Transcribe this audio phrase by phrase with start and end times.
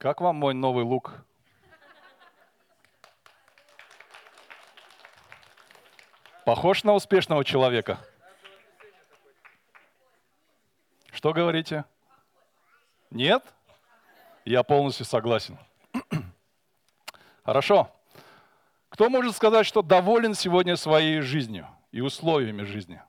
[0.00, 1.12] Как вам мой новый лук?
[6.46, 7.98] Похож на успешного человека?
[11.12, 11.84] Что говорите?
[13.10, 13.44] Нет?
[14.46, 15.58] Я полностью согласен.
[17.44, 17.94] Хорошо.
[18.88, 23.02] Кто может сказать, что доволен сегодня своей жизнью и условиями жизни?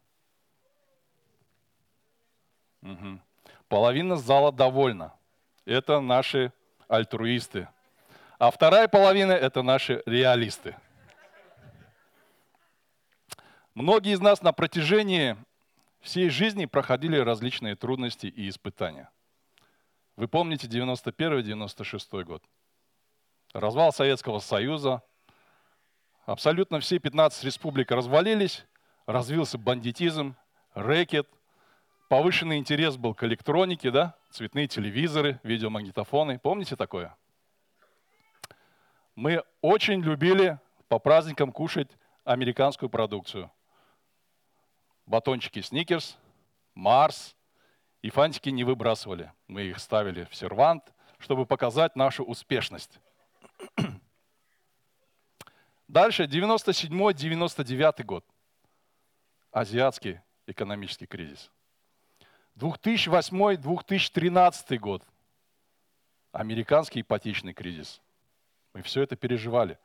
[2.81, 3.21] Угу.
[3.69, 5.13] Половина зала довольна.
[5.63, 6.51] Это наши
[6.91, 7.67] альтруисты.
[8.37, 10.75] А вторая половина– это наши реалисты.
[13.73, 15.37] Многие из нас на протяжении
[16.01, 19.09] всей жизни проходили различные трудности и испытания.
[20.17, 22.43] Вы помните 91-96 год.
[23.53, 25.01] Развал Советского Союза.
[26.25, 28.65] Абсолютно все 15 республик развалились,
[29.05, 30.35] развился бандитизм,
[30.73, 31.29] рэкет,
[32.11, 34.17] повышенный интерес был к электронике, да?
[34.31, 36.39] цветные телевизоры, видеомагнитофоны.
[36.39, 37.15] Помните такое?
[39.15, 41.89] Мы очень любили по праздникам кушать
[42.25, 43.49] американскую продукцию–
[45.05, 46.17] батончики Сникерс,
[46.75, 47.37] Марс
[48.01, 49.31] и фантики не выбрасывали.
[49.47, 52.99] Мы их ставили в сервант, чтобы показать нашу успешность.
[55.87, 58.25] Дальше, 97-99 год.
[59.53, 61.49] Азиатский экономический кризис.
[62.57, 65.03] 2008-2013 год.
[66.31, 68.01] Американский ипотечный кризис.
[68.73, 69.77] Мы все это переживали.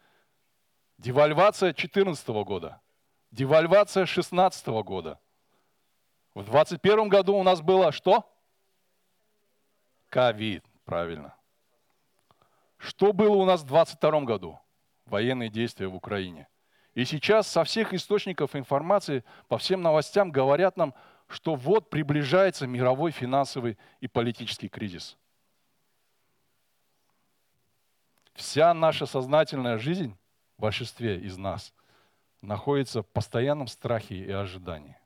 [0.99, 2.81] Девальвация 2014 года.
[3.31, 5.19] Девальвация 2016 года.
[6.35, 8.31] В 2021 году у нас было что?
[10.09, 11.35] Ковид, правильно.
[12.79, 14.61] Что было у нас в 2022 году?
[15.07, 16.49] Военные действия в Украине.
[16.95, 20.95] И сейчас со всех источников информации по всем новостям говорят нам,
[21.29, 25.17] что вот приближается мировой финансовый и политический кризис.
[28.35, 30.17] Вся наша сознательная жизнь
[30.57, 31.73] в большинстве из нас–
[32.47, 34.97] находится в постоянном страхе и ожидании.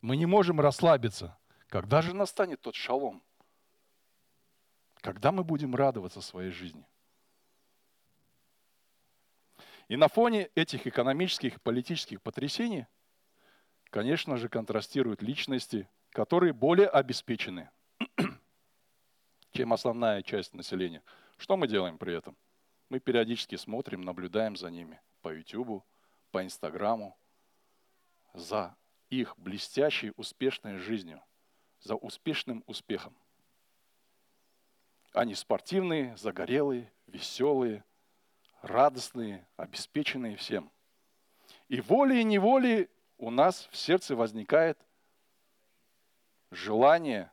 [0.00, 1.36] Мы не можем расслабиться.
[1.68, 3.22] Когда же настанет тот шалом?
[4.96, 6.84] Когда мы будем радоваться своей жизни?
[9.88, 12.86] И на фоне этих экономических и политических потрясений,
[13.90, 17.70] конечно же, контрастируют личности, которые более обеспечены,
[19.52, 21.02] чем основная часть населения.
[21.36, 22.36] Что мы делаем при этом?
[22.88, 25.84] Мы периодически смотрим, наблюдаем за ними по YouTube,
[26.30, 27.16] по Инстаграму,
[28.34, 28.76] за
[29.10, 31.22] их блестящей, успешной жизнью,
[31.80, 33.16] за успешным успехом.
[35.12, 37.84] Они спортивные, загорелые, веселые,
[38.62, 40.70] радостные, обеспеченные всем.
[41.68, 42.88] И волей-неволей
[43.20, 44.78] у нас в сердце возникает
[46.50, 47.30] желание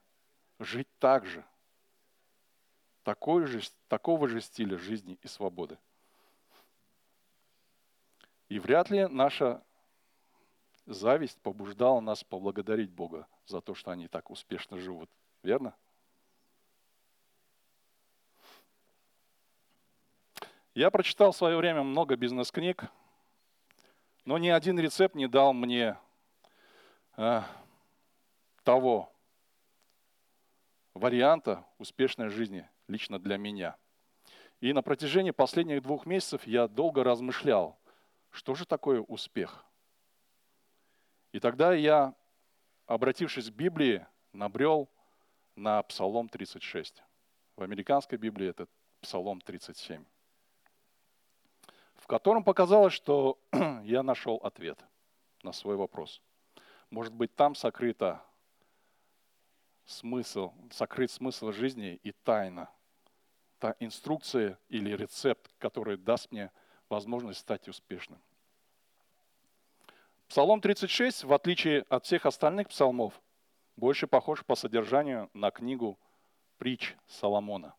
[0.59, 1.43] жить так же–
[3.07, 5.77] такой же, такого же стиля жизни и свободы.
[8.49, 9.63] И вряд ли наша
[10.85, 15.09] зависть побуждала нас поблагодарить Бога за то, что они так успешно живут.
[15.41, 15.73] Верно?
[20.75, 22.91] Я прочитал в свое время много бизнес-книг,
[24.27, 25.97] но ни один рецепт не дал мне
[27.15, 27.41] э,
[28.65, 29.09] того
[30.93, 33.77] варианта успешной жизни, лично для меня.
[34.59, 37.79] И на протяжении последних двух месяцев я долго размышлял,
[38.29, 39.65] что же такое успех.
[41.31, 42.13] И тогда я,
[42.85, 44.89] обратившись к Библии, набрел
[45.55, 47.01] на Псалом 36.
[47.55, 48.67] В американской Библии это
[48.99, 50.03] Псалом 37,
[52.07, 53.37] в котором показалось, что
[53.83, 54.79] я нашел ответ
[55.43, 56.21] на свой вопрос.
[56.89, 58.23] Может быть, там сокрыто
[59.85, 62.69] смысл, сокрыт смысл жизни и тайна
[63.59, 66.49] та инструкция или рецепт, который даст мне
[66.87, 68.21] возможность стать успешным.
[70.29, 73.21] Псалом 36, в отличие от всех остальных псалмов,
[73.75, 75.99] больше похож по содержанию на книгу
[76.57, 77.75] притч Соломона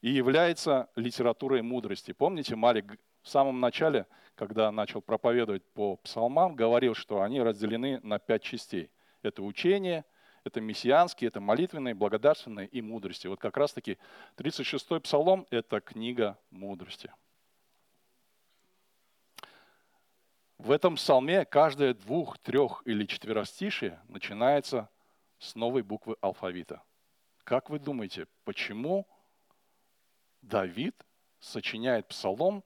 [0.00, 2.12] и является литературой мудрости.
[2.12, 4.06] Помните, Малик в самом начале,
[4.36, 8.90] когда начал проповедовать по псалмам, говорил, что они разделены на пять частей.
[9.22, 10.04] Это учение,
[10.44, 13.26] это мессианские, это молитвенные, благодарственные и мудрости.
[13.26, 13.98] Вот как раз-таки
[14.36, 17.10] 36-й псалом– это книга мудрости.
[20.58, 24.90] В этом псалме каждое двух, трех или четверостишие начинается
[25.38, 26.82] с новой буквы алфавита.
[27.42, 29.06] Как вы думаете, почему
[30.42, 30.94] Давид
[31.40, 32.62] сочиняет псалом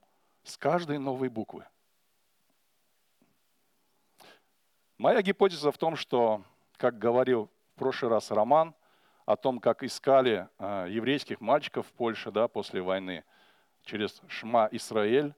[0.49, 1.65] с каждой новой буквы?
[4.97, 6.43] Моя гипотеза в том, что,
[6.77, 8.75] как говорил прошлый раз Роман,
[9.25, 13.23] о том, как искали э, еврейских мальчиков в Польше да, после войны
[13.83, 15.33] через Шма Исраэль,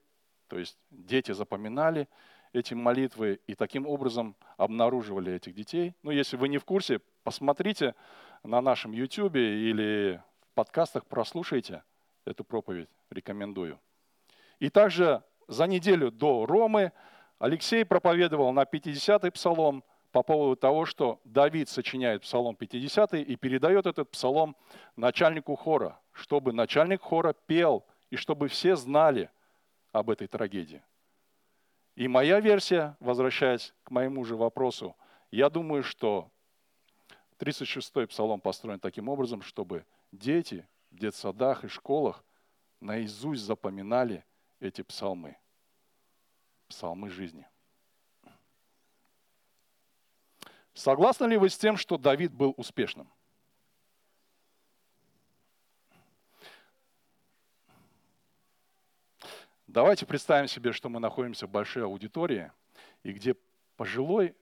[0.48, 2.08] то есть дети запоминали
[2.52, 5.94] эти молитвы и таким образом обнаруживали этих детей.
[6.02, 7.94] Ну, если вы не в курсе, посмотрите
[8.42, 11.82] на нашем YouTube или в подкастах, прослушайте
[12.24, 13.78] эту проповедь, рекомендую.
[14.62, 16.92] И также за неделю до Ромы
[17.40, 19.82] Алексей проповедовал на 50-й псалом
[20.12, 24.54] по поводу того, что Давид сочиняет псалом 50 и передает этот псалом
[24.94, 29.30] начальнику хора, чтобы начальник хора пел и чтобы все знали
[29.90, 30.84] об этой трагедии.
[31.96, 34.94] И моя версия, возвращаясь к моему же вопросу,
[35.32, 36.30] я думаю, что
[37.40, 42.24] 36-й псалом построен таким образом, чтобы дети в детсадах и школах
[42.78, 44.24] наизусть запоминали
[44.62, 45.36] эти псалмы.
[46.68, 47.46] Псалмы жизни.
[50.72, 53.12] Согласны ли вы с тем, что Давид был успешным?
[59.66, 62.52] Давайте представим себе, что мы находимся в большой аудитории,
[63.02, 63.36] и где
[63.76, 64.36] пожилой,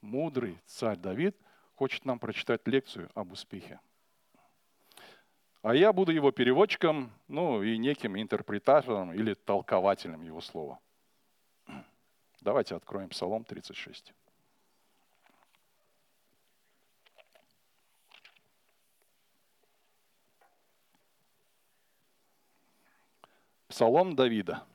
[0.00, 1.36] мудрый царь Давид
[1.74, 3.80] хочет нам прочитать лекцию об успехе.
[5.62, 10.80] А я буду его переводчиком, ну и неким интерпретатором или толкователем его слова.
[12.40, 14.12] Давайте откроем Псалом 36.
[23.68, 24.66] Псалом Давида.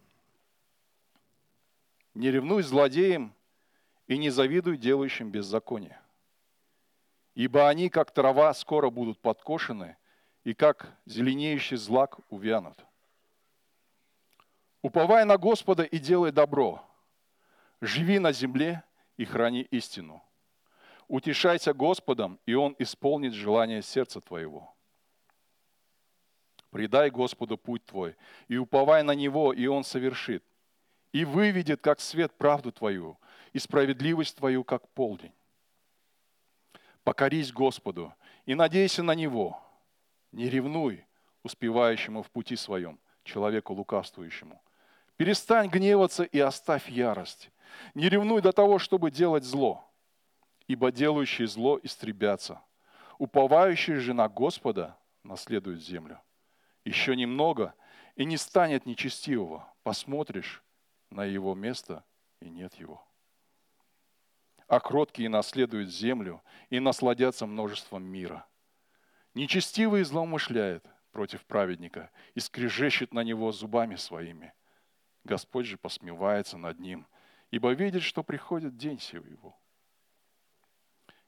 [2.13, 3.33] Не ревнуй злодеям
[4.07, 5.99] и не завидуй делающим беззаконие.
[7.35, 9.97] Ибо они, как трава, скоро будут подкошены,
[10.47, 12.85] и как зеленеющий злак увянут.
[14.81, 16.81] Уповай на Господа и делай добро.
[17.81, 18.81] Живи на земле
[19.17, 20.23] и храни истину.
[21.09, 24.73] Утешайся Господом, и Он исполнит желание сердца твоего.
[26.69, 28.15] Предай Господу путь твой,
[28.47, 30.45] и уповай на Него, и Он совершит–
[31.11, 33.17] и выведет, как свет, правду твою,
[33.51, 35.33] и справедливость твою, как полдень.
[37.03, 38.13] Покорись Господу
[38.45, 39.61] и надейся на Него.
[40.37, 41.03] Не ревнуй
[41.41, 44.61] успевающему в пути своем, человеку лукавствующему.
[45.15, 47.49] Перестань гневаться и оставь ярость.
[47.95, 49.83] Не ревнуй до того, чтобы делать зло,
[50.67, 52.61] ибо делающие зло истребятся.
[53.17, 56.21] Уповающие же на Господа наследуют землю.
[56.85, 57.73] Еще немного,
[58.15, 59.67] и не станет нечестивого.
[59.81, 60.63] Посмотришь,
[61.09, 62.03] на его место,
[62.41, 63.03] и нет его.
[64.67, 68.45] А кроткие наследуют землю и насладятся множеством мира.
[69.37, 74.51] Нечестивый злоумышляет против праведника и скрежещет на него зубами своими.
[75.23, 77.05] Господь же посмевается над ним,
[77.51, 79.55] ибо видит, что приходит день его.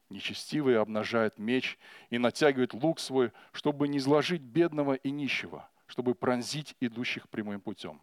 [0.08, 1.78] Нечестивый обнажает меч
[2.08, 8.02] и натягивает лук свой, чтобы не изложить бедного и нищего, чтобы пронзить идущих прямым путем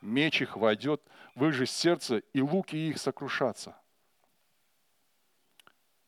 [0.00, 1.02] меч их войдет
[1.34, 3.76] в их же сердце, и луки их сокрушатся.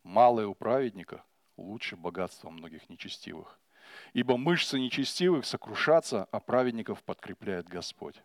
[0.02, 1.24] Малое у праведника
[1.62, 3.58] лучше богатства многих нечестивых.
[4.12, 8.22] Ибо мышцы нечестивых сокрушатся, а праведников подкрепляет Господь.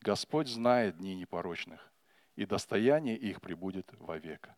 [0.00, 1.92] Господь знает дни непорочных,
[2.36, 4.48] и достояние их прибудет вовек.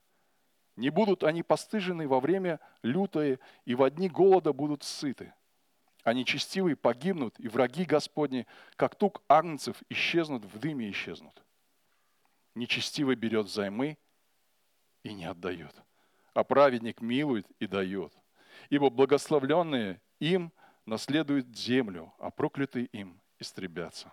[0.76, 5.32] Не будут они постыжены во время лютое, и в дни голода будут сыты–
[6.02, 8.46] а нечестивые погибнут, и враги Господни,
[8.76, 11.42] как тук агнцев, исчезнут, в дыме исчезнут.
[12.54, 13.98] Нечестивый берет займы
[15.02, 15.74] и не отдает,
[16.34, 18.12] а праведник милует и дает.
[18.68, 20.52] Ибо благословленные им
[20.86, 24.12] наследуют землю, а проклятые им истребятся.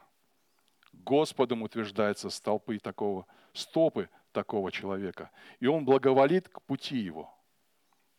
[0.94, 7.34] Господом утверждается столпы такого, стопы такого человека, и он благоволит к пути его.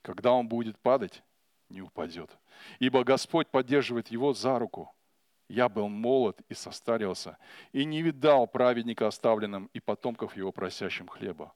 [0.02, 1.22] Когда он будет падать,
[1.68, 2.36] не упадет.
[2.78, 4.92] Ибо Господь поддерживает его за руку.
[5.48, 7.38] Я был молод и состарился,
[7.72, 11.54] и не видал праведника оставленным и потомков его просящим хлеба.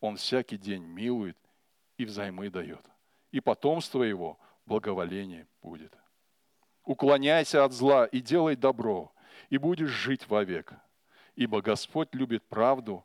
[0.00, 1.36] Он всякий день милует
[1.98, 2.84] и взаймы дает,
[3.30, 5.96] и потомство его благоволение будет.
[6.84, 9.12] Уклоняйся от зла и делай добро,
[9.50, 10.72] и будешь жить вовек.
[11.34, 13.04] Ибо Господь любит правду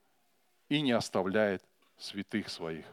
[0.70, 1.64] и не оставляет
[1.98, 2.86] святых своих.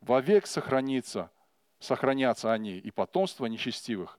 [0.00, 1.30] Вовек сохранится–
[1.82, 4.18] сохранятся они, и потомство нечестивых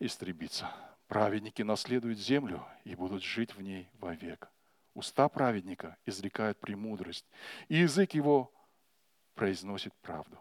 [0.00, 0.70] истребится.
[1.06, 4.50] Праведники наследуют землю и будут жить в ней вовек.
[4.94, 7.26] Уста праведника изрекают премудрость,
[7.68, 8.52] и язык его
[9.40, 10.38] произносит правду.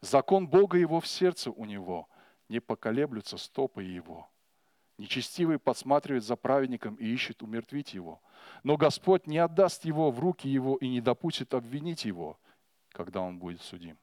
[0.00, 2.08] Закон Бога его в сердце у него,
[2.48, 4.30] не поколеблются стопы его.
[4.96, 8.22] Нечестивый подсматривает за праведником и ищет умертвить его.
[8.62, 12.38] Но Господь не отдаст его в руки его и не допустит обвинить его,
[12.92, 13.98] когда он будет судим.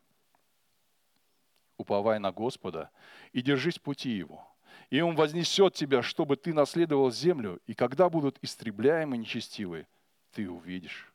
[1.78, 2.90] уповай на Господа
[3.32, 4.46] и держись пути Его.
[4.90, 9.88] И Он вознесет тебя, чтобы ты наследовал землю, и когда будут истребляемы нечестивые,
[10.34, 11.09] ты увидишь.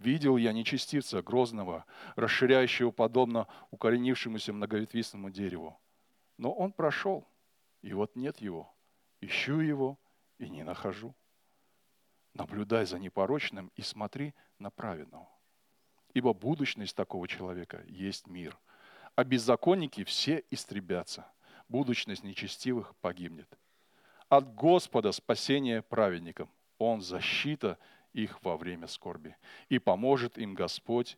[0.00, 1.84] Видел я нечестивца грозного,
[2.16, 5.78] расширяющего подобно укоренившемуся многоветвистому дереву.
[6.38, 7.28] Но он прошел,
[7.82, 8.74] и вот нет его.
[9.20, 9.98] Ищу его
[10.38, 11.14] и не нахожу.
[12.32, 15.28] Наблюдай за непорочным и смотри на праведного.
[16.14, 18.58] Ибо будущность такого человека есть мир,
[19.16, 21.30] а беззаконники все истребятся.
[21.68, 23.58] Будущность нечестивых погибнет.
[24.30, 26.48] От Господа спасение праведникам.
[26.78, 27.76] Он защита
[28.12, 29.36] их во время скорби.
[29.68, 31.16] И поможет им Господь,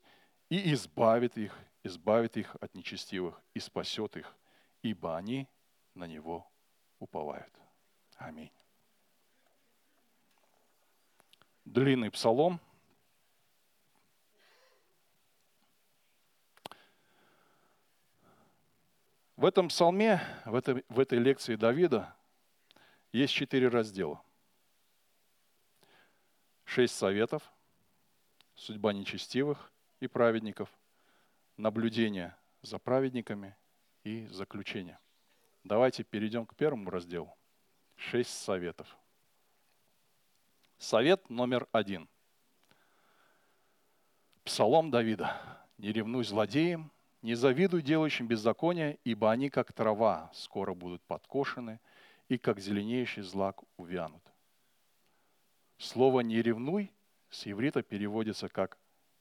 [0.49, 4.37] и избавит их, избавит их от нечестивых, и спасет их,
[4.83, 5.49] ибо они
[5.95, 6.47] на Него
[6.99, 7.53] уповают.
[8.17, 8.53] Аминь.
[11.65, 12.61] Длинный псалом.
[19.37, 22.15] В этом псалме, в этой, в этой лекции Давида
[23.13, 24.23] есть четыре раздела–
[26.73, 27.43] шесть советов,
[28.55, 30.71] судьба нечестивых и праведников,
[31.59, 33.55] наблюдение за праведниками
[34.05, 34.99] и заключение.
[35.65, 37.37] Давайте перейдем к первому разделу.
[37.97, 38.97] Шесть советов.
[40.79, 42.09] Совет номер один.
[44.43, 45.37] Псалом Давида.
[45.77, 51.81] «Не ревнуй злодеям, не завидуй делающим беззаконие, ибо они, как трава, скоро будут подкошены,
[52.29, 54.32] и как зеленеющий злак увянут.
[55.83, 56.93] Слово «не ревнуй»
[57.29, 58.79] с иврита переводится как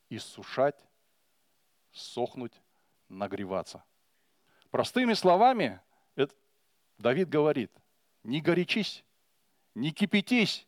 [0.10, 0.86] «иссушать»,
[1.92, 2.54] «сохнуть»,
[3.10, 3.84] «нагреваться».
[4.70, 5.82] Простыми словами,
[6.16, 6.36] это
[7.00, 7.72] Давид говорит,
[8.24, 9.04] не горячись,
[9.74, 10.68] не кипятись,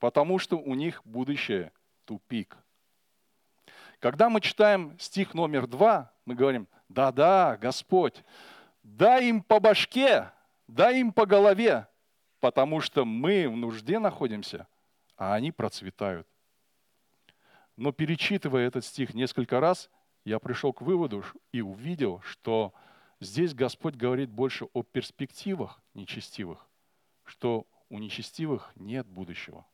[0.00, 1.72] потому что у них будущее
[2.04, 2.58] тупик.
[4.00, 8.22] Когда мы читаем стих номер два, мы говорим, да-да, Господь,
[8.82, 10.30] дай им по башке,
[10.68, 11.88] дай им по голове,
[12.38, 14.66] потому что мы в нужде находимся,
[15.22, 16.26] а они процветают.
[17.76, 19.88] Но перечитывая этот стих несколько раз,
[20.24, 22.74] я пришел к выводу и увидел, что
[23.20, 26.68] здесь Господь говорит больше о перспективах нечестивых,
[27.22, 29.64] что у нечестивых нет будущего,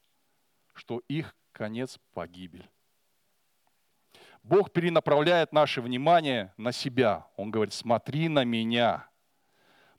[0.75, 2.69] что их конец– погибель.
[4.43, 7.27] Бог перенаправляет наше внимание на себя.
[7.39, 9.09] Он говорит, смотри на меня.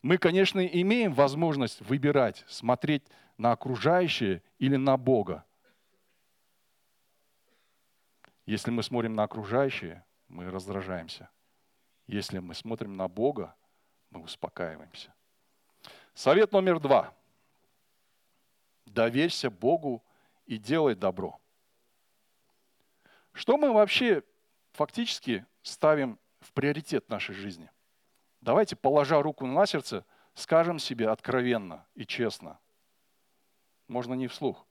[0.01, 3.03] Мы, конечно, имеем возможность выбирать, смотреть
[3.37, 5.45] на окружающее или на Бога.
[8.45, 11.29] Если мы смотрим на окружающее, мы раздражаемся.
[12.07, 13.55] Если мы смотрим на Бога,
[14.09, 15.13] мы успокаиваемся.
[16.13, 17.13] Совет номер два.
[18.85, 20.03] Доверься Богу
[20.45, 21.39] и делай добро.
[23.33, 24.23] Что мы вообще
[24.71, 27.69] фактически ставим в приоритет нашей жизни?
[28.41, 32.59] Давайте, положа руку на сердце, скажем себе откровенно и честно–
[33.89, 34.65] можно не вслух.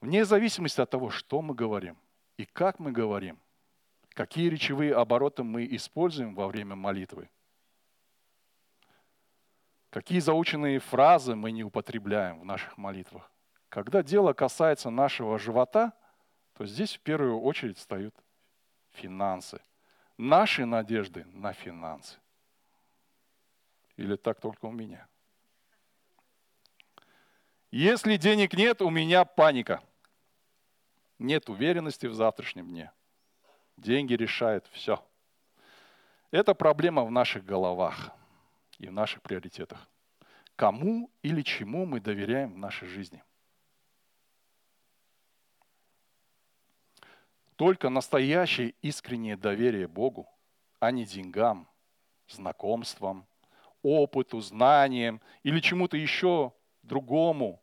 [0.00, 1.96] Вне зависимости от того, что мы говорим
[2.36, 3.38] и как мы говорим,
[4.10, 7.30] какие речевые обороты мы используем во время молитвы,
[9.90, 13.30] какие заученные фразы мы не употребляем в наших молитвах.
[13.68, 15.92] Когда дело касается нашего живота,
[16.54, 18.14] то здесь в первую очередь встают
[18.90, 19.60] финансы.
[20.18, 22.18] Наши надежды на финансы.
[23.96, 25.06] Или так только у меня–
[27.70, 29.82] если денег нет, у меня паника.
[31.18, 32.90] Нет уверенности в завтрашнем дне.
[33.76, 35.04] Деньги решают все.
[36.30, 38.12] Это проблема в наших головах
[38.78, 39.88] и в наших приоритетах.
[40.54, 43.22] Кому или чему мы доверяем в нашей жизни?
[47.56, 50.28] Только настоящее искреннее доверие Богу,
[50.78, 51.68] а не деньгам,
[52.28, 53.26] знакомствам,
[53.82, 57.62] опыту, знаниям или чему-то еще другому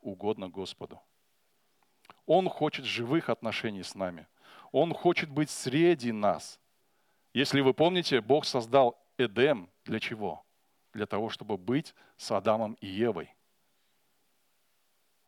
[0.00, 1.00] угодно Господу.
[2.24, 4.26] Он хочет живых отношений с нами.
[4.72, 6.60] Он хочет быть среди нас.
[7.32, 10.44] Если вы помните, Бог создал Эдем для чего?
[10.92, 13.34] Для того, чтобы быть с Адамом и Евой.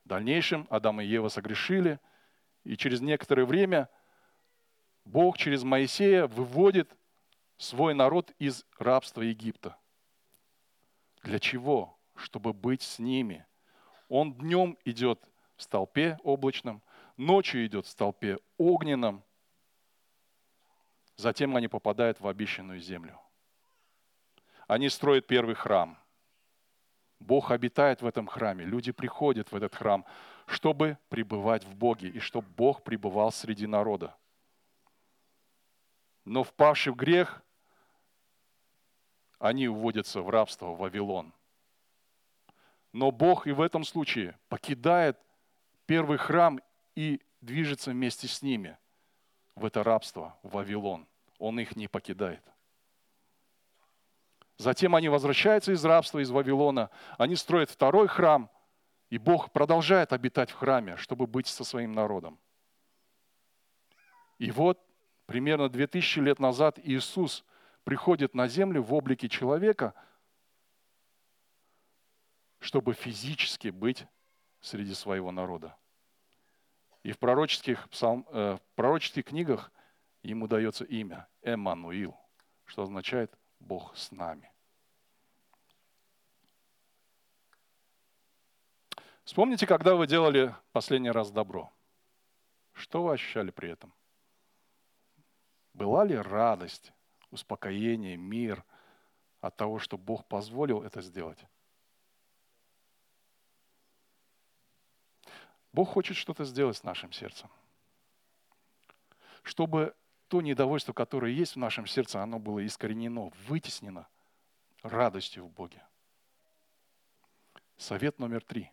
[0.04, 2.00] В дальнейшем Адам и Ева согрешили,
[2.64, 3.88] и через некоторое время
[5.04, 6.96] Бог через Моисея выводит
[7.56, 9.76] свой народ из рабства Египта.
[11.22, 11.98] Для чего?
[12.14, 13.46] Чтобы быть с ними–
[14.10, 15.22] он днем идет
[15.56, 16.82] в столпе облачном,
[17.16, 19.22] ночью идет в столпе огненном.
[21.16, 23.18] Затем они попадают в обещанную землю.
[24.66, 25.96] Они строят первый храм.
[27.20, 28.64] Бог обитает в этом храме.
[28.64, 30.04] Люди приходят в этот храм,
[30.50, 34.16] чтобы пребывать в Боге и чтобы Бог пребывал среди народа.
[36.24, 37.42] но впавший в грех,
[39.38, 41.32] они уводятся в рабство в Вавилон.
[42.92, 45.18] Но Бог и в этом случае покидает
[45.86, 46.60] первый храм
[46.94, 48.76] и движется вместе с ними
[49.54, 51.08] в это рабство, в Вавилон.
[51.38, 52.44] Он их не покидает.
[54.58, 56.90] Затем они возвращаются из рабства, из Вавилона.
[57.16, 58.50] Они строят второй храм,
[59.10, 62.38] и Бог продолжает обитать в храме, чтобы быть со своим народом.
[64.38, 64.80] И вот
[65.26, 67.44] примерно 2000 лет назад Иисус
[67.84, 69.94] приходит на землю в облике человека,
[72.60, 74.06] чтобы физически быть
[74.60, 75.76] среди своего народа.
[77.02, 79.72] И в пророческих, псалм, э, в пророческих книгах
[80.22, 82.16] ему дается имя Эммануил,
[82.66, 84.52] что означает Бог с нами.
[89.30, 91.72] Вспомните, когда вы делали последний раз добро.
[92.72, 93.94] Что вы ощущали при этом?
[95.72, 96.92] Была ли радость,
[97.30, 98.64] успокоение, мир
[99.40, 101.38] от того, что Бог позволил это сделать?
[105.72, 107.48] Бог хочет что-то сделать с нашим сердцем.
[109.44, 109.94] Чтобы
[110.26, 114.08] то недовольство, которое есть в нашем сердце, оно было искоренено, вытеснено
[114.82, 115.86] радостью в Боге.
[117.76, 118.72] Совет номер три.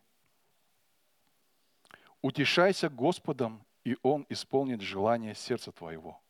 [2.27, 6.21] Утешайся Господом, и Он исполнит желание сердца твоего.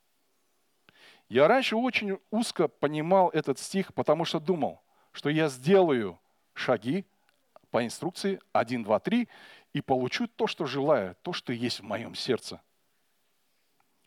[1.27, 4.79] Я раньше очень узко понимал этот стих, потому что думал,
[5.11, 6.19] что я сделаю
[6.53, 7.03] шаги
[7.71, 9.27] по инструкции 1, 2, 3
[9.73, 12.61] и получу то, что желаю, то, что есть в моем сердце.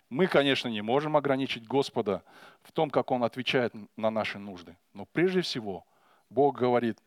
[0.09, 2.23] Мы, конечно, не можем ограничить Господа
[2.63, 4.77] в том, как Он отвечает на наши нужды.
[4.93, 5.85] Но прежде всего
[6.29, 7.03] Бог говорит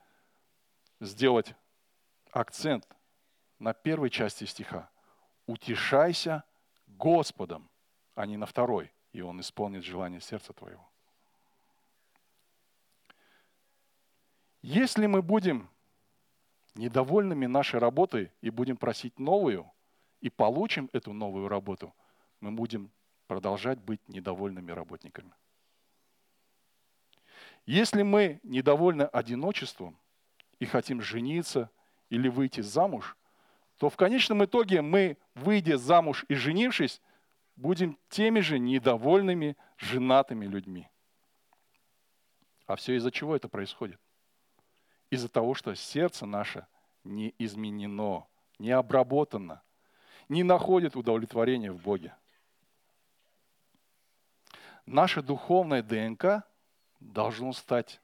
[1.00, 1.56] сделать
[2.34, 2.86] акцент
[3.60, 4.90] на первой части стиха.
[5.46, 6.44] Утешайся
[6.88, 7.70] Господом,
[8.16, 10.90] а не на второй, и Он исполнит желание сердца твоего.
[14.62, 15.70] Если мы будем
[16.76, 19.70] недовольными нашей работой и будем просить новую,
[20.22, 21.94] и получим эту новую работу–
[22.44, 22.92] мы будем
[23.28, 25.32] продолжать быть недовольными работниками.
[27.66, 29.98] Если мы недовольны одиночеством
[30.60, 31.72] и хотим жениться
[32.10, 33.16] или выйти замуж,
[33.84, 37.02] то в конечном итоге мы, выйдя замуж и женившись,
[37.58, 40.88] будем теми же недовольными женатыми людьми.
[42.66, 44.00] А все из-за чего это происходит?
[45.10, 46.66] Из-за того, что сердце наше
[47.04, 48.26] не изменено,
[48.58, 49.62] не обработано,
[50.30, 52.16] не находит удовлетворения в Боге.
[54.86, 56.48] Наше духовное ДНК
[57.02, 58.00] должно стать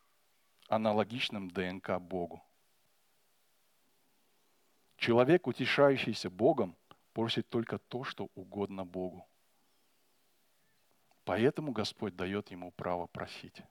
[0.67, 2.43] аналогичным ДНК Богу.
[4.99, 6.75] Человек, утешающийся Богом,
[7.13, 9.25] просит только то, что угодно Богу.
[11.23, 13.61] Поэтому Господь дает ему право просить.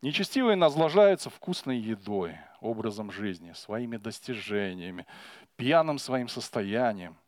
[0.00, 5.06] Нечестивые наслаждаются вкусной едой, образом жизни, своими достижениями,
[5.56, 7.18] пьяным своим состоянием.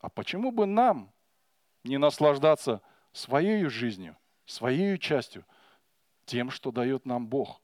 [0.00, 1.12] А почему бы нам
[1.84, 2.82] не наслаждаться
[3.12, 5.44] своей жизнью, своей частью,
[6.24, 7.62] тем, что дает нам Бог?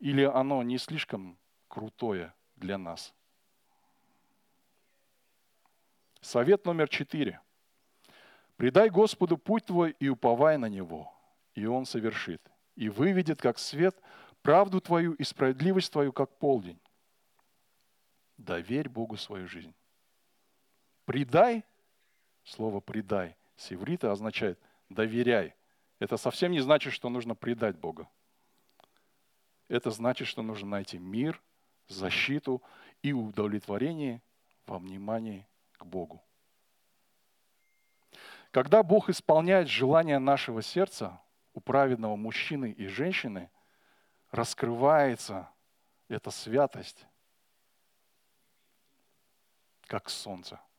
[0.00, 3.12] Или оно не слишком крутое для нас?
[6.20, 7.40] Совет номер четыре.
[8.56, 11.12] Предай Господу путь твой и уповай на Него,
[11.54, 12.42] и Он совершит,
[12.76, 14.00] и выведет как свет
[14.42, 16.78] правду твою и справедливость твою, как полдень.
[18.36, 19.74] Доверь Богу свою жизнь.
[21.04, 21.64] Предай
[22.44, 25.54] Слово «предай» с иврита означает «доверяй».
[25.98, 28.08] Это совсем не значит, что нужно предать Бога.
[29.68, 31.40] Это значит, что нужно найти мир,
[31.92, 32.62] защиту
[33.02, 34.22] и удовлетворение
[34.66, 35.46] во внимании
[35.78, 36.22] к Богу.
[38.50, 41.20] Когда Бог исполняет желания нашего сердца,
[41.54, 43.50] у праведного мужчины и женщины
[44.30, 45.48] раскрывается
[46.08, 47.06] эта святость,
[49.86, 50.60] как солнце–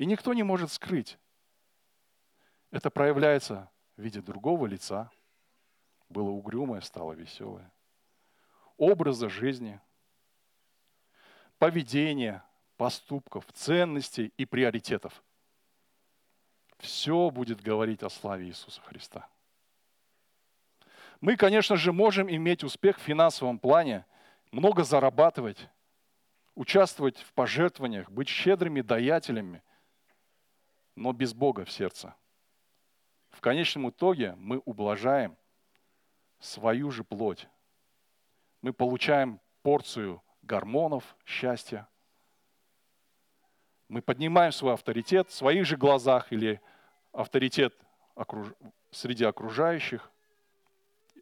[0.00, 1.18] и никто не может скрыть.
[2.70, 5.10] Это проявляется в виде другого лица.
[6.08, 7.70] Было угрюмое, стало веселое.
[8.78, 9.78] Образа жизни,
[11.60, 12.42] поведения,
[12.76, 15.22] поступков, ценностей и приоритетов.
[16.78, 19.28] Все будет говорить о славе Иисуса Христа.
[21.20, 24.04] Мы, конечно же, можем иметь успех в финансовом плане,
[24.50, 25.68] много зарабатывать,
[26.56, 29.62] участвовать в пожертвованиях, быть щедрыми даятелями–
[31.00, 32.14] но без Бога в сердце.
[33.30, 35.36] В конечном итоге мы ублажаем
[36.40, 37.48] свою же плоть.
[38.60, 41.86] Мы получаем порцию гормонов счастья.
[43.86, 46.60] Мы поднимаем свой авторитет в своих же глазах или
[47.12, 47.72] авторитет
[48.90, 50.10] среди окружающих,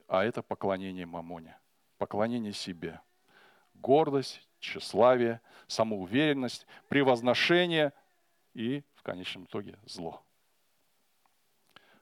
[0.06, 1.58] а это поклонение мамоне,
[1.98, 3.02] поклонение себе.
[3.74, 7.92] Гордость, тщеславие, самоуверенность, превозношение
[8.54, 10.22] и, в конечном итоге, зло.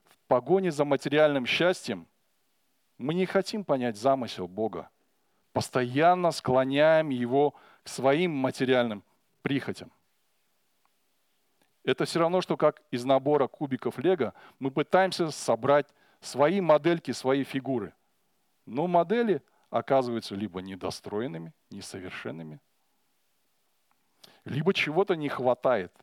[0.05, 2.07] В погоне за материальным счастьем
[2.99, 4.91] мы не хотим понять замысел Бога,
[5.57, 9.03] постоянно склоняем его к своим материальным
[9.41, 9.91] прихотям.
[11.83, 15.87] Это все равно, что как из набора кубиков лего мы пытаемся собрать
[16.21, 17.95] свои модельки, свои фигуры.
[18.67, 22.61] Но модели оказываются либо недостроенными, несовершенными,
[24.45, 25.95] либо чего-то не хватает.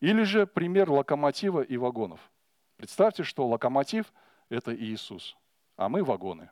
[0.00, 2.18] Или же пример локомотива и вагонов.
[2.76, 4.12] Представьте, что локомотив–
[4.48, 5.36] это Иисус,
[5.76, 6.50] а мы вагоны.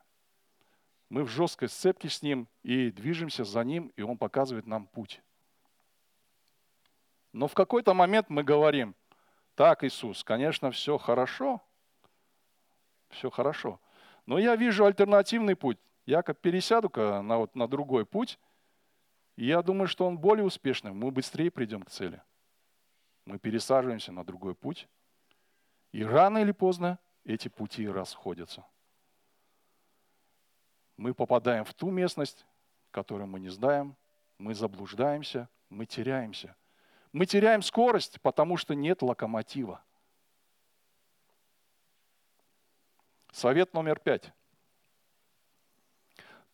[1.09, 5.21] Мы в жесткой сцепке с Ним и движемся за Ним, и Он показывает нам путь.
[7.33, 8.95] Но в какой-то момент мы говорим,
[9.55, 11.61] так, Иисус, конечно, все хорошо,
[13.09, 13.79] все хорошо,
[14.25, 15.77] но я вижу альтернативный путь.
[16.05, 18.39] Я как пересяду-ка на, вот, на другой путь,
[19.35, 22.21] и я думаю, что он более успешный, мы быстрее придем к цели.
[23.25, 24.87] Мы пересаживаемся на другой путь,
[25.91, 28.65] и рано или поздно эти пути расходятся.
[30.99, 32.45] Мы попадаем в ту местность,
[32.91, 33.95] которую мы не знаем,
[34.37, 36.55] мы заблуждаемся, мы теряемся–
[37.11, 39.83] мы теряем скорость, потому что нет локомотива.
[43.31, 44.31] Совет номер пять.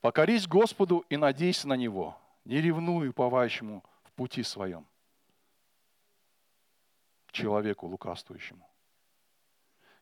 [0.02, 4.86] Покорись Господу и надейся на Него, не ревнуй уповающему в пути своем,
[7.32, 8.70] человеку лукавствующему.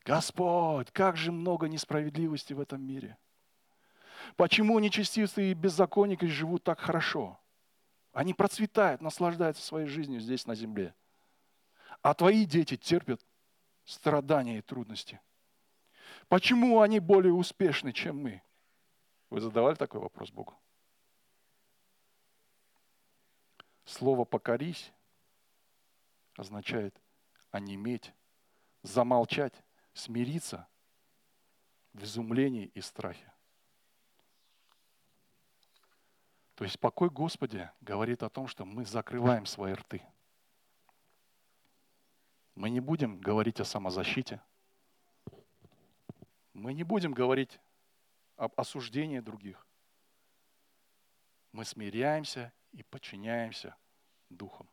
[0.03, 3.17] Господь, как же много несправедливости в этом мире.
[4.35, 7.39] Почему нечестивцы и беззаконники живут так хорошо?
[8.11, 10.93] Они процветают, наслаждаются своей жизнью здесь на земле.
[12.01, 13.25] А твои дети терпят
[13.85, 15.19] страдания и трудности.
[16.27, 18.41] Почему они более успешны, чем мы?
[19.29, 20.53] Вы задавали такой вопрос Богу?
[23.85, 24.93] Слово «покорись»
[26.37, 26.95] означает
[27.51, 28.13] онеметь,
[28.83, 29.53] замолчать,
[29.93, 30.67] смириться
[31.93, 33.32] в изумлении и страхе.
[36.55, 40.01] То есть покой Господи говорит о том, что мы закрываем свои рты.
[42.55, 44.39] Мы не будем говорить о самозащите.
[46.53, 47.59] Мы не будем говорить
[48.35, 49.65] об осуждении других.
[51.51, 53.75] Мы смиряемся и подчиняемся
[54.29, 54.67] Духом.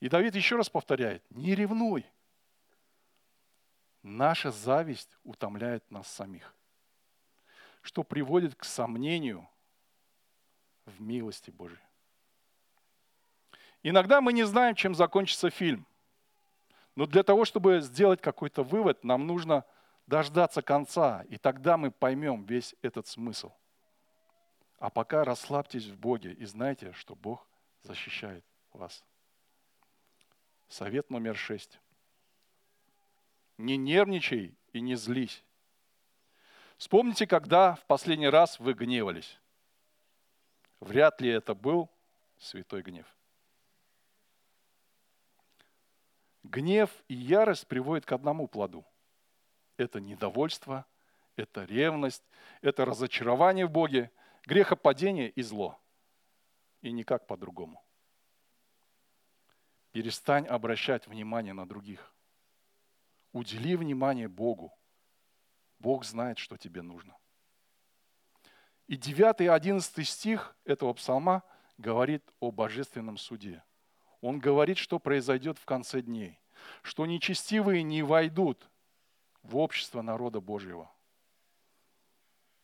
[0.00, 2.04] И Давид еще раз повторяет, не ревнуй.
[4.02, 6.54] Наша зависть утомляет нас самих,
[7.80, 9.48] что приводит к сомнению
[10.86, 11.80] в милости Божией.
[13.82, 15.86] Иногда мы не знаем, чем закончится фильм.
[16.96, 19.64] Но для того, чтобы сделать какой-то вывод, нам нужно
[20.06, 23.52] дождаться конца, и тогда мы поймем весь этот смысл.
[24.78, 27.46] А пока расслабьтесь в Боге и знайте, что Бог
[27.82, 29.04] защищает вас.
[30.68, 31.80] Совет номер шесть.
[33.58, 35.44] Не нервничай и не злись.
[36.76, 39.38] Вспомните, когда в последний раз вы гневались.
[40.84, 41.90] Вряд ли это был
[42.36, 43.06] святой гнев.
[46.42, 48.84] Гнев и ярость приводят к одному плоду.
[49.78, 50.84] Это недовольство,
[51.36, 52.22] это ревность,
[52.60, 54.10] это разочарование в Боге,
[54.44, 55.80] грехопадение и зло.
[56.82, 57.82] И никак по-другому.
[59.92, 62.14] Перестань обращать внимание на других.
[63.32, 64.70] Удели внимание Богу.
[65.78, 67.16] Бог знает, что тебе нужно.
[68.86, 71.42] И 9 и 11 стих этого псалма
[71.78, 73.62] говорит о божественном суде.
[74.20, 76.38] Он говорит, что произойдет в конце дней,
[76.82, 78.70] что нечестивые не войдут
[79.42, 80.90] в общество народа Божьего.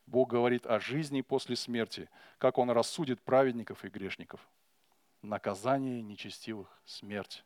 [0.07, 4.47] Бог говорит о жизни после смерти, как Он рассудит праведников и грешников.
[5.23, 7.45] Наказание нечестивых– смерть.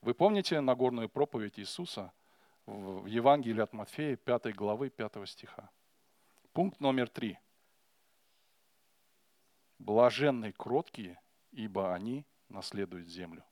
[0.00, 2.12] Вы помните Нагорную проповедь Иисуса–
[2.66, 5.70] в Евангелии от Матфея, 5 главы, 5 стиха.
[6.52, 7.38] Пункт номер три.
[9.78, 11.20] Блаженные кроткие,
[11.52, 13.44] ибо они наследуют землю.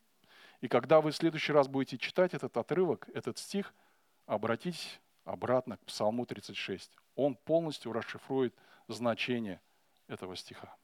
[0.60, 3.74] И когда вы в следующий раз будете читать этот отрывок, этот стих,
[4.26, 6.90] обратитесь обратно к Псалму 36.
[7.14, 8.54] Он полностью расшифрует
[8.88, 9.60] значение
[10.08, 10.74] этого стиха.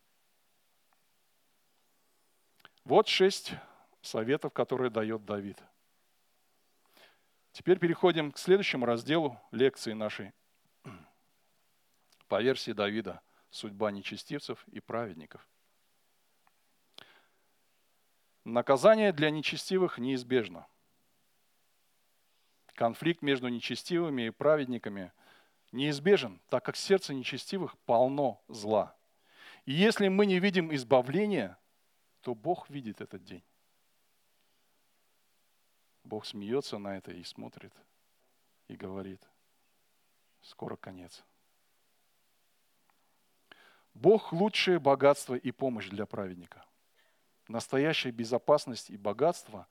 [2.85, 3.55] Вот шесть
[4.03, 5.59] советов, которые дает Давид–
[7.53, 10.33] Теперь переходим к следующему разделу лекции нашей
[12.29, 15.47] по версии Давида «Судьба нечестивцев и праведников».
[18.45, 20.67] Наказание для нечестивых неизбежно.
[22.75, 25.13] Конфликт между нечестивыми и праведниками
[25.73, 28.97] неизбежен, так как сердце нечестивых полно зла.
[29.67, 31.59] И если мы не видим избавления,
[32.23, 33.45] то Бог видит этот день.
[36.11, 37.73] Бог смеется на это и смотрит,
[38.67, 39.23] и говорит,
[40.41, 41.25] скоро конец.
[43.95, 46.67] Бог– лучшее богатство и помощь для праведника.
[47.47, 49.69] Настоящая безопасность и богатство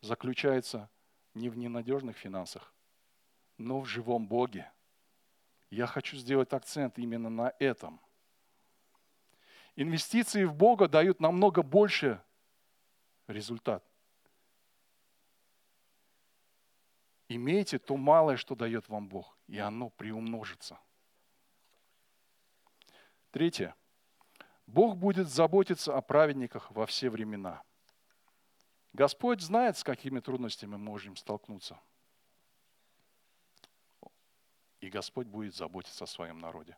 [0.00, 0.88] заключается
[1.34, 2.72] не в ненадежных финансах,
[3.58, 4.72] но в живом Боге.
[5.68, 8.00] Я хочу сделать акцент именно на этом.
[9.74, 12.22] Инвестиции в Бога дают намного больше
[13.26, 13.84] результат.
[17.28, 20.78] Имейте то малое, что дает вам Бог, и оно приумножится.
[23.30, 23.74] Третье.
[24.66, 27.62] Бог будет заботиться о праведниках во все времена.
[28.92, 31.78] Господь знает, с какими трудностями мы можем столкнуться.
[34.80, 36.76] И Господь будет заботиться о своем народе.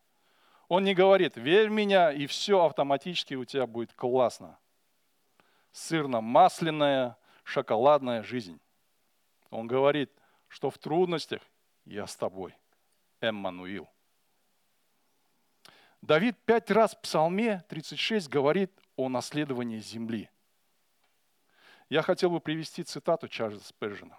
[0.69, 4.59] Он не говорит, верь в меня, и все автоматически у тебя будет классно.
[5.73, 8.61] Сырно-масляная, шоколадная жизнь.
[9.51, 10.11] Он говорит,
[10.49, 11.43] что в трудностях
[11.85, 12.55] я с тобой.
[13.21, 13.89] Эммануил.
[16.03, 20.31] Давид пять раз в Псалме 36 говорит о наследовании земли.
[21.89, 24.19] Я хотел бы привести цитату Чарльза Спержина.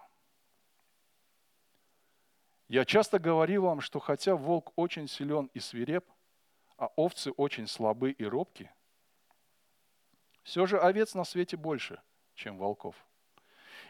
[2.67, 6.05] Я часто говорил вам, что хотя волк очень силен и свиреп,
[6.77, 8.71] а овцы очень слабы и робки,
[10.43, 12.01] все же овец на свете больше,
[12.33, 12.95] чем волков.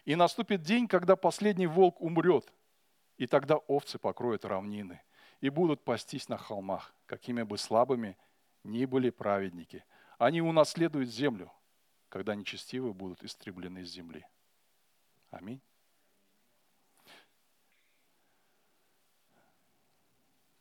[0.05, 2.51] И наступит день, когда последний волк умрет,
[3.17, 5.01] и тогда овцы покроют равнины
[5.41, 8.17] и будут пастись на холмах, какими бы слабыми
[8.63, 9.83] ни были праведники.
[10.17, 11.51] Они унаследуют землю,
[12.09, 14.25] когда нечестивые будут истреблены с земли.
[15.31, 15.61] Аминь.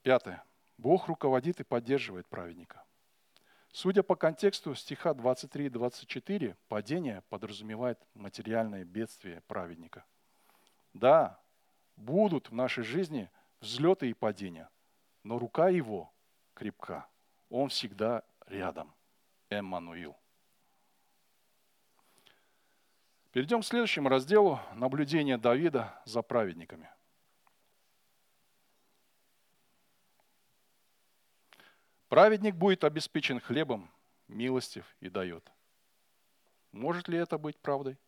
[0.03, 0.45] Пятое.
[0.79, 2.85] Бог руководит и поддерживает праведника.
[3.81, 10.05] Судя по контексту стиха 23 и 24, падение подразумевает материальное бедствие праведника.
[10.95, 11.41] Да,
[11.95, 14.69] будут в нашей жизни взлеты и падения,
[15.23, 16.13] но рука его
[16.55, 17.07] крепка.
[17.51, 18.93] Он всегда рядом.
[19.49, 20.17] Эммануил.
[23.31, 26.91] Перейдем к следующему разделу наблюдения Давида за праведниками.
[32.09, 33.91] Праведник будет обеспечен хлебом,
[34.29, 35.51] милостив и дает.
[36.73, 37.99] Может ли это быть правдой?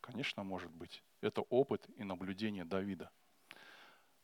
[0.00, 1.02] Конечно, может быть.
[1.20, 3.10] Это опыт и наблюдение Давида.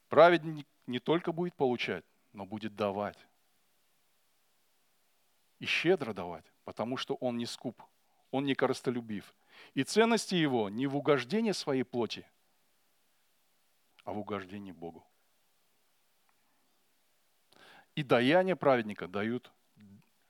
[0.08, 3.18] Праведник не только будет получать, но будет давать.
[5.60, 7.80] И щедро давать, потому что он не скуп,
[8.30, 9.32] он не корыстолюбив.
[9.74, 12.26] И ценности его не в угождении своей плоти,
[14.04, 15.06] а в угождении Богу.
[17.94, 19.52] И даяние праведника дают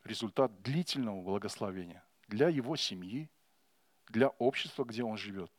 [0.04, 3.30] результат длительного благословения для его семьи,
[4.08, 5.52] для общества, где он живет,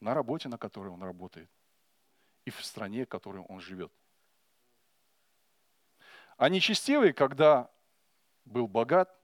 [0.00, 1.50] на работе, на которой он работает,
[2.44, 3.92] и в стране, в которой он живет.
[6.36, 7.70] А нечестивый, когда
[8.44, 9.14] был богат,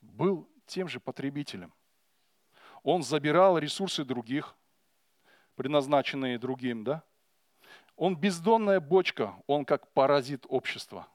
[0.00, 1.72] был тем же потребителем.
[2.82, 4.56] Он забирал ресурсы других,
[5.54, 7.02] предназначенные другим, да?
[7.96, 11.08] Он бездонная бочка, он как паразит общества.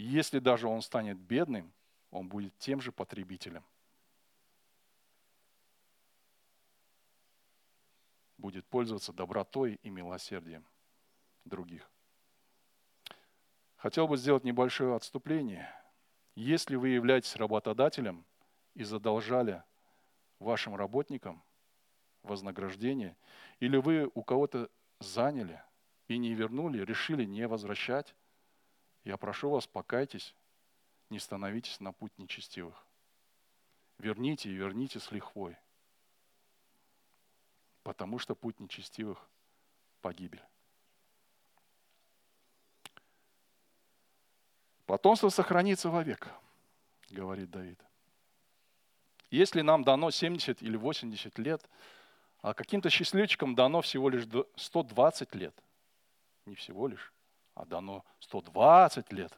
[0.00, 1.70] Если даже он станет бедным,
[2.10, 3.62] он будет тем же потребителем.
[8.38, 10.64] Будет пользоваться добротой и милосердием
[11.44, 11.90] других.
[13.76, 15.70] Хотел бы сделать небольшое отступление.
[16.34, 18.24] Если вы являетесь работодателем
[18.74, 19.62] и задолжали
[20.38, 21.44] вашим работникам
[22.22, 23.18] вознаграждение,
[23.58, 25.62] или вы у кого-то заняли
[26.08, 28.14] и не вернули, решили не возвращать,
[29.04, 30.34] я прошу вас, покайтесь,
[31.08, 32.86] не становитесь на путь нечестивых.
[33.98, 35.56] Верните и верните с лихвой.
[37.82, 39.28] Потому что путь нечестивых–
[40.00, 40.42] погибель.
[44.86, 46.28] Потомство сохранится вовек,
[47.10, 47.80] говорит Давид.
[49.30, 51.68] Если нам дано 70 или 80 лет,
[52.42, 55.54] а каким-то счастливчикам дано всего лишь 120 лет,
[56.46, 57.12] не всего лишь,
[57.60, 59.36] а дано 120 лет,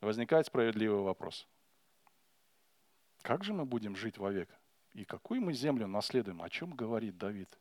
[0.00, 1.46] возникает справедливый вопрос.
[3.20, 4.48] Как же мы будем жить вовек?
[4.94, 6.40] И какую мы землю наследуем?
[6.40, 7.58] О чем говорит Давид?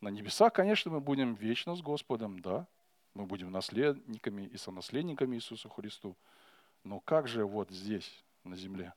[0.00, 2.66] На небесах, конечно, мы будем вечно с Господом, да,
[3.12, 6.16] мы будем наследниками и сонаследниками Иисусу Христу.
[6.82, 8.94] Но как же вот здесь, на земле?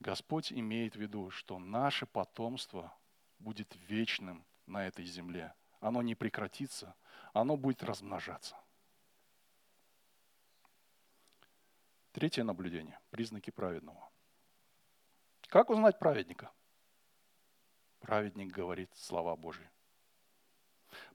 [0.00, 2.92] Господь имеет в виду, что наше потомство
[3.38, 5.54] будет вечным на этой земле.
[5.80, 6.94] Оно не прекратится,
[7.32, 8.56] оно будет размножаться.
[12.12, 12.98] Третье наблюдение.
[13.10, 14.08] Признаки праведного.
[15.48, 16.50] Как узнать праведника?
[18.00, 19.68] Праведник говорит слова Божьи.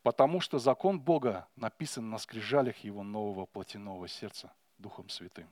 [0.04, 5.52] Потому что закон Бога написан на скрижалях его нового плотяного сердца Духом Святым.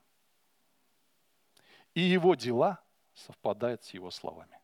[1.93, 2.83] И его дела
[3.13, 4.58] совпадают с его словами.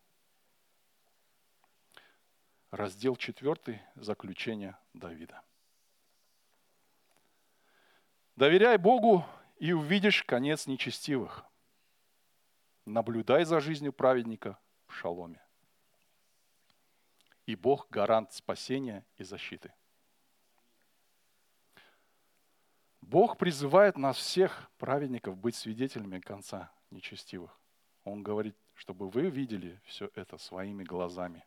[2.76, 3.82] Раздел 4.
[3.94, 5.42] Заключение Давида.
[8.36, 9.24] Доверяй Богу
[9.56, 11.46] и увидишь конец нечестивых.
[12.84, 14.58] Наблюдай за жизнью праведника
[14.88, 15.40] в шаломе.
[17.46, 19.72] И Бог гарант спасения и защиты.
[23.00, 27.58] Бог призывает нас всех, праведников, быть свидетелями конца нечестивых.
[28.04, 31.42] Он говорит, чтобы вы видели все это своими глазами.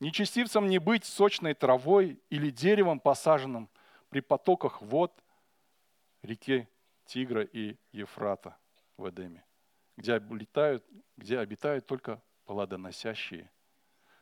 [0.00, 3.68] Нечестивцам не быть сочной травой или деревом, посаженным
[4.10, 5.12] при потоках вод
[6.22, 6.68] реки
[7.06, 8.56] Тигра и Ефрата
[8.96, 9.44] в Эдеме,
[9.96, 10.84] где обитают,
[11.16, 13.50] где обитают только плодоносящие,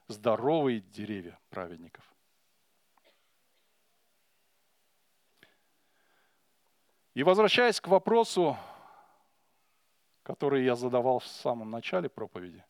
[0.09, 2.05] здоровые деревья праведников.
[7.15, 8.57] И возвращаясь к вопросу,
[10.23, 12.65] который я задавал в самом начале проповеди,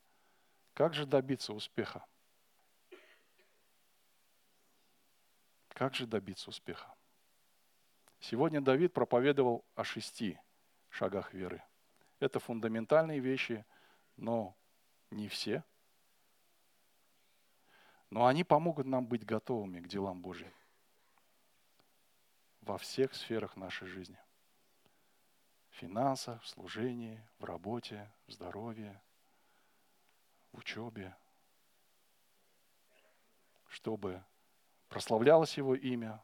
[0.73, 2.03] как же добиться успеха?
[5.73, 6.93] Как же добиться успеха?
[8.19, 10.39] Сегодня Давид проповедовал о шести
[10.89, 11.63] шагах веры.
[12.19, 13.65] Это фундаментальные вещи,
[14.15, 14.55] но
[15.09, 15.63] не все.
[18.09, 20.53] Но они помогут нам быть готовыми к делам Божьим
[22.61, 24.17] во всех сферах нашей жизни.
[25.71, 29.01] В финансах, в служении, в работе, в здоровье,
[30.51, 31.15] в учебе.
[33.67, 34.23] Чтобы
[34.93, 36.23] прославлялось Его имя,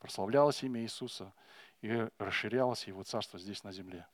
[0.00, 1.32] прославлялось имя Иисуса
[1.80, 4.04] и расширялось Его Царство здесь на земле.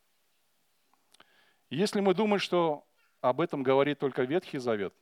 [1.70, 2.86] Если мы думаем, что
[3.22, 4.94] об этом говорит только Ветхий Завет,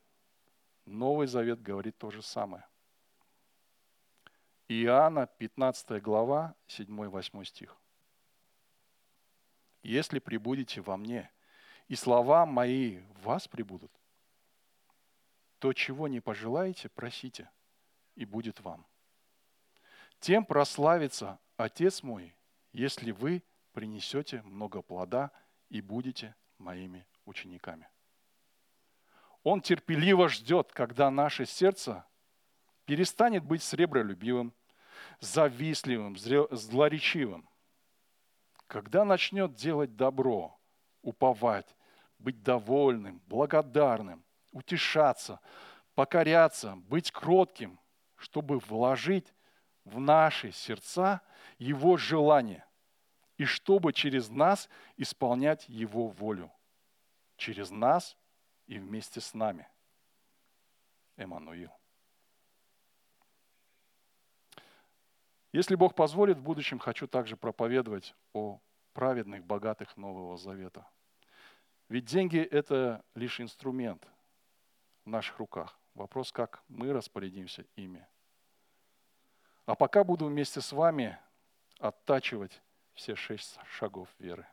[0.87, 2.64] Новый Завет говорит то же самое.
[4.68, 7.77] Иоанна, 15 глава, 7-8 стих.
[9.83, 11.33] «Если прибудете во мне,
[11.88, 13.90] и слова мои в вас прибудут,
[15.59, 17.51] то чего не пожелаете, просите,
[18.14, 18.87] и будет вам
[20.22, 22.35] тем прославится Отец мой,
[22.72, 25.33] если вы принесете много плода
[25.68, 27.88] и будете моими учениками.
[29.42, 32.07] Он терпеливо ждет, когда наше сердце
[32.85, 34.55] перестанет быть сребролюбивым,
[35.18, 37.48] завистливым, злоречивым.
[38.68, 40.57] Когда начнет делать добро,
[41.03, 41.75] уповать,
[42.20, 45.40] быть довольным, благодарным, утешаться,
[45.96, 47.81] покоряться, быть кротким,
[48.22, 49.35] чтобы вложить
[49.85, 51.20] в наши сердца
[51.58, 52.64] Его желание,
[53.37, 56.52] и чтобы через нас исполнять Его волю.
[57.37, 58.16] Через нас
[58.68, 59.68] и вместе с нами.
[61.16, 61.72] Эммануил.
[65.52, 68.61] Если Бог позволит, в будущем хочу также проповедовать о
[68.92, 70.87] праведных, богатых Нового Завета.
[71.88, 74.06] Ведь деньги– это лишь инструмент
[75.04, 75.78] в наших руках.
[75.94, 78.06] Вопрос, как мы распорядимся ими.
[79.66, 81.18] А пока буду вместе с вами
[81.79, 82.61] оттачивать
[82.94, 84.46] все шесть шагов веры.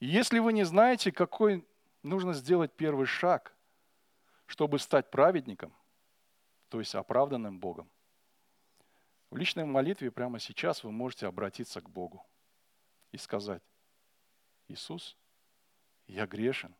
[0.00, 1.66] Если вы не знаете, какой
[2.02, 3.54] нужно сделать первый шаг,
[4.46, 5.74] чтобы стать праведником,
[6.68, 7.90] то есть оправданным Богом,
[9.30, 12.24] в личной молитве прямо сейчас вы можете обратиться к Богу
[13.12, 13.62] и сказать,
[14.68, 15.16] Иисус,
[16.06, 16.74] я грешен.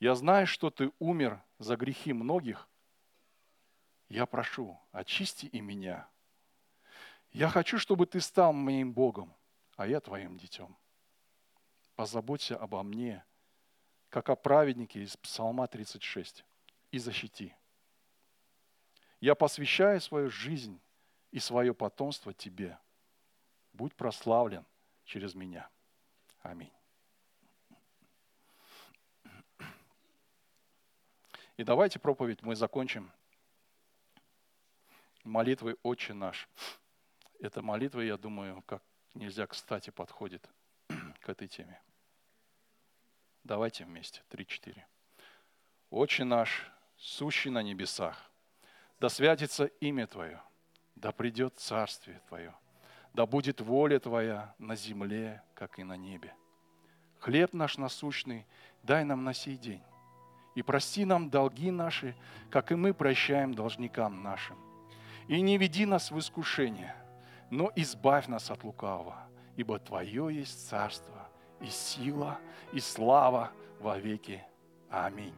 [0.00, 2.68] Я знаю, что Ты умер за грехи многих,
[4.12, 6.06] я прошу, очисти и меня.
[7.30, 9.34] Я хочу, чтобы ты стал моим Богом,
[9.76, 10.76] а я твоим детем.
[11.96, 13.24] Позаботься обо мне,
[14.10, 16.44] как о праведнике из Псалма 36,
[16.90, 17.56] и защити.
[19.18, 20.78] Я посвящаю свою жизнь
[21.30, 22.78] и свое потомство тебе.
[23.72, 24.66] Будь прославлен
[25.06, 25.70] через меня.
[26.42, 26.72] Аминь.
[31.56, 33.10] И давайте проповедь мы закончим
[35.24, 36.48] молитвы «Отче наш».
[37.40, 38.82] Эта молитва, я думаю, как
[39.14, 40.48] нельзя кстати подходит
[41.20, 41.80] к этой теме.
[43.44, 44.22] Давайте вместе.
[44.28, 44.86] Три-четыре.
[45.90, 48.30] Отче наш, сущий на небесах,
[49.00, 50.40] да святится имя Твое,
[50.94, 52.54] да придет Царствие Твое,
[53.12, 56.34] да будет воля Твоя на земле, как и на небе.
[57.18, 58.46] Хлеб наш насущный
[58.82, 59.82] дай нам на сей день.
[60.54, 62.14] И прости нам долги наши,
[62.50, 64.71] как и мы прощаем должникам нашим.
[65.28, 66.94] И не веди нас в искушение,
[67.50, 71.28] но избавь нас от лукавого, ибо Твое есть царство,
[71.60, 72.38] и сила,
[72.72, 74.44] и слава во веки.
[74.90, 75.34] Аминь.